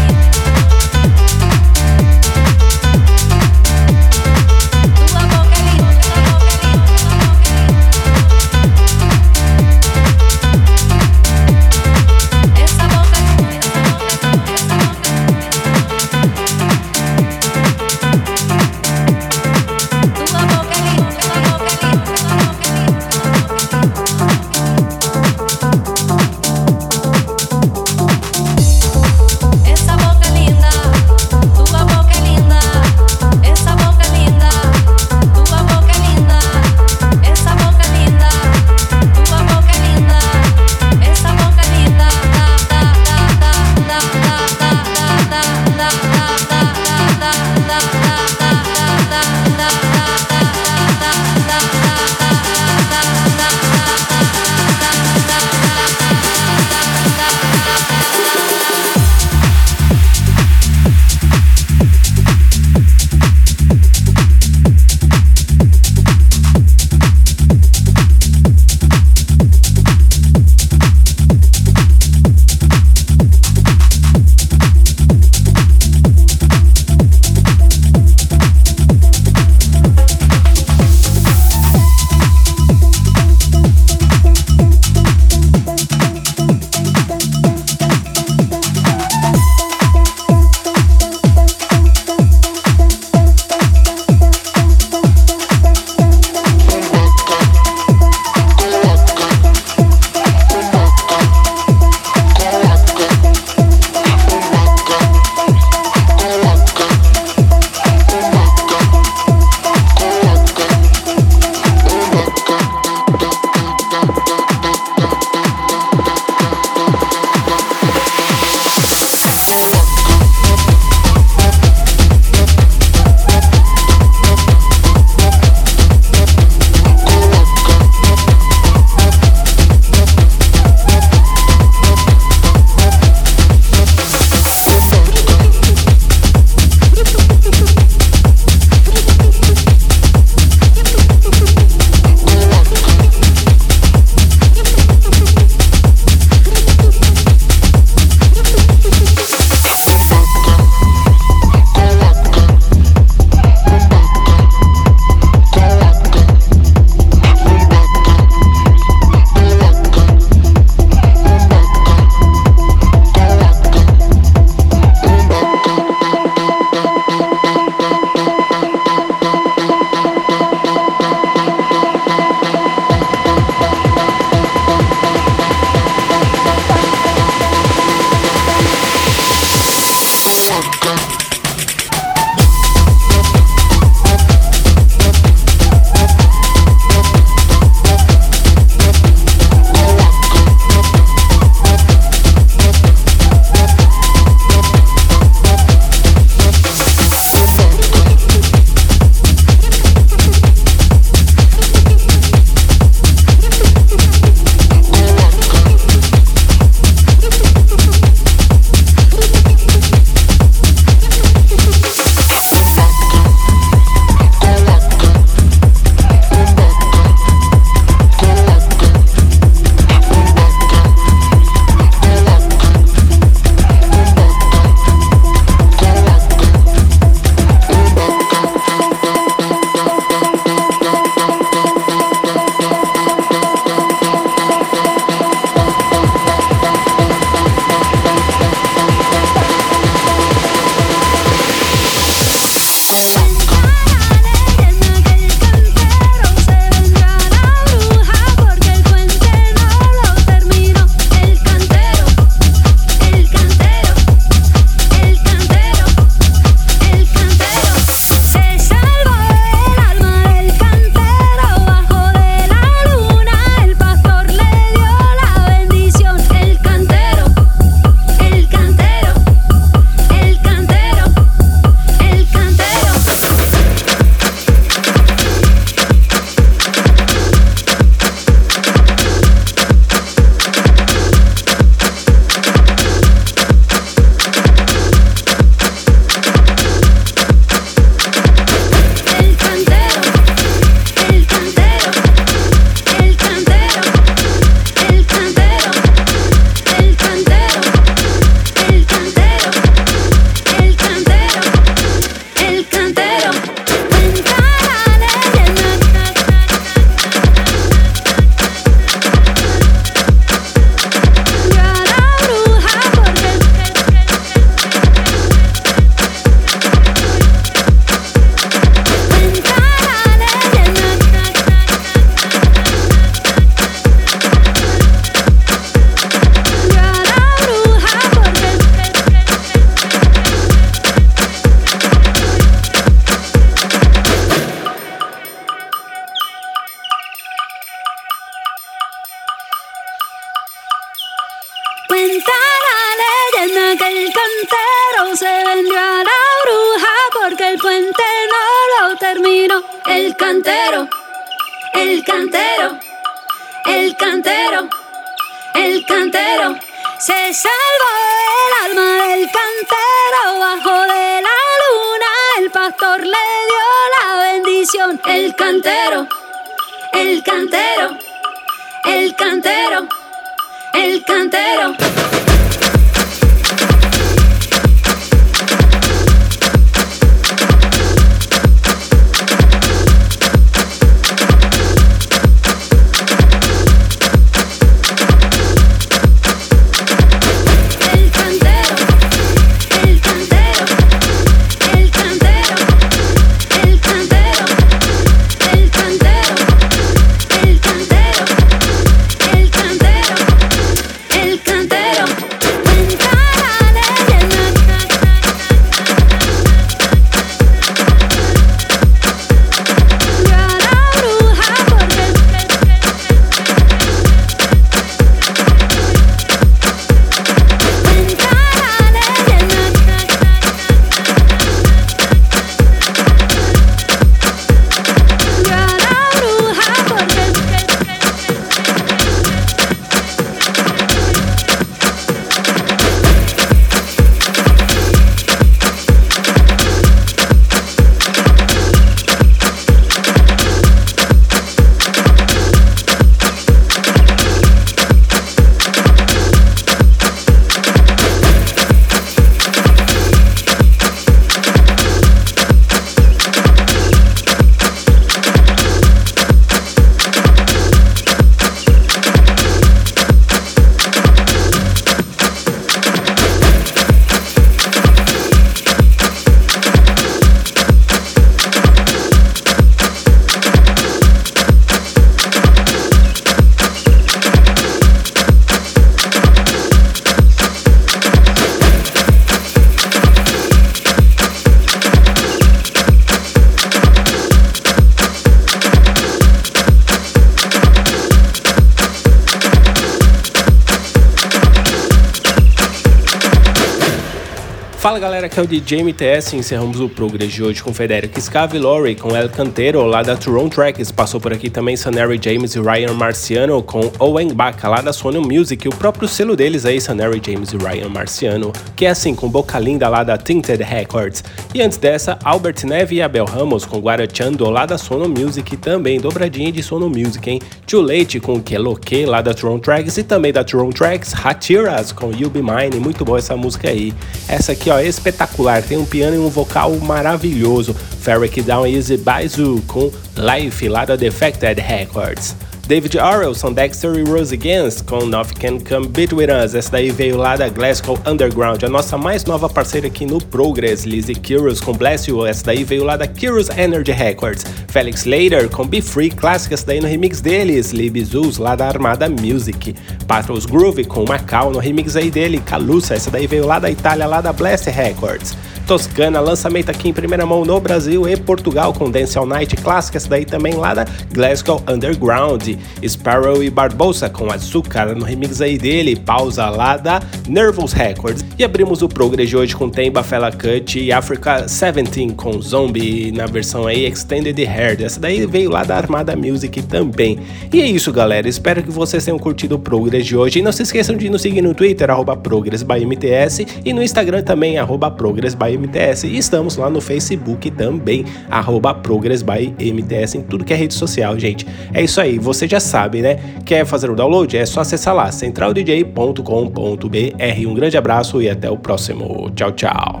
[495.40, 499.16] Aqui é o DJ MTS e encerramos o Progress de hoje com Federico Scavilori com
[499.16, 500.92] El Cantero lá da Toronto Tracks.
[500.92, 505.18] Passou por aqui também Sanary James e Ryan Marciano com Owen Baca lá da Sony
[505.18, 509.30] Music, o próprio selo deles aí, Sanary James e Ryan Marciano, que é assim com
[509.30, 511.24] boca linda lá da Tinted Records.
[511.54, 515.98] E antes dessa, Albert Neve e Abel Ramos com Guarachando lá da Sono Music, também
[515.98, 517.40] dobradinha de Sono Music, hein?
[517.66, 522.12] Too Late com Keloke lá da Toronto Tracks e também da Toronto Tracks, Hatiras com
[522.12, 523.94] You Be Mine, muito boa essa música aí.
[524.28, 525.29] Essa aqui ó, espetacular,
[525.66, 527.74] tem um piano e um vocal maravilhoso.
[527.74, 532.34] Ferric Down Easy Baizu com Life lá da Defected Records.
[532.70, 536.54] David Orelson, Dexter e Rose Gans com Nothing Can Come Between Us.
[536.54, 540.84] Essa daí veio lá da Glasgow Underground, a nossa mais nova parceira aqui no Progress.
[540.84, 542.24] Lizzie Curious com Bless You.
[542.24, 544.44] Essa daí veio lá da Curious Energy Records.
[544.68, 547.72] Felix Later com Be Free, clássica essa daí no remix deles.
[547.72, 549.74] Lib Zeus lá da Armada Music.
[550.06, 552.38] Patros Groove com Macau no remix aí dele.
[552.38, 555.36] Calusa, essa daí veio lá da Itália, lá da Blast Records.
[555.70, 559.98] Toscana, lançamento aqui em primeira mão no Brasil e Portugal com Dance All Night clássica,
[559.98, 562.56] essa daí também lá da Glasgow Underground.
[562.84, 568.24] Sparrow e Barbosa com Açúcar no remix aí dele, pausa lá da Nervous Records.
[568.40, 573.12] E abrimos o Progress de hoje com Temba Fela Cut e Africa 17 com Zombie
[573.12, 574.82] na versão aí Extended Hair.
[574.82, 577.18] Essa daí veio lá da Armada Music também.
[577.52, 578.26] E é isso, galera.
[578.26, 580.38] Espero que vocês tenham curtido o Progress de hoje.
[580.38, 584.56] E não se esqueçam de nos seguir no Twitter, arroba ProgressByMTS, e no Instagram também,
[584.56, 585.60] arroba ProgressByMTS.
[585.60, 590.56] MTS e estamos lá no Facebook também, arroba Progress by MTS em tudo que é
[590.56, 591.46] rede social, gente.
[591.74, 593.18] É isso aí, você já sabe, né?
[593.44, 594.34] Quer fazer o download?
[594.34, 597.46] É só acessar lá, centraldj.com.br.
[597.46, 599.30] Um grande abraço e até o próximo.
[599.34, 600.00] Tchau, tchau.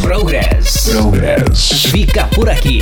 [0.00, 0.88] Progress.
[0.90, 1.86] Progress.
[1.90, 2.80] Fica por aqui.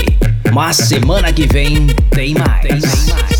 [0.53, 2.63] Mas semana que vem tem mais.
[2.63, 3.40] Tem mais.